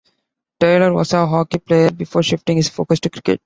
[0.59, 3.39] Taylor was a hockey player before shifting his focus to cricket.